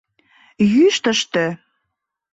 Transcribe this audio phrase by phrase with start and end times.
[0.73, 1.45] Йӱштыштӧ.